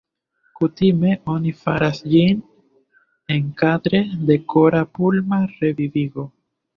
Kutime 0.59 1.09
oni 1.33 1.51
faras 1.57 1.99
ĝin 2.13 2.39
enkadre 3.35 4.01
de 4.31 4.39
kora-pulma 4.55 5.39
revivigo. 5.61 6.27